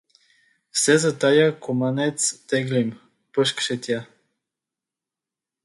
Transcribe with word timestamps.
Все 0.71 0.97
за 0.97 1.15
тоя 1.19 1.51
куманец 1.59 2.39
теглим— 2.47 2.99
пъшкаше 3.33 3.81
тя. 3.81 4.05